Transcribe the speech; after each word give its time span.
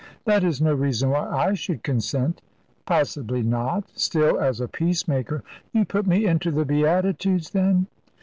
"That 0.25 0.43
is 0.43 0.59
no 0.59 0.73
reason 0.73 1.11
why 1.11 1.29
I 1.29 1.53
should 1.53 1.83
consent." 1.83 2.41
"Possibly 2.87 3.43
not. 3.43 3.83
Still, 3.95 4.39
as 4.39 4.59
a 4.59 4.67
peacemaker" 4.67 5.43
"You 5.73 5.85
put 5.85 6.07
me 6.07 6.25
into 6.25 6.49
the 6.49 6.65
Beatitudes, 6.65 7.51
then?" 7.51 7.85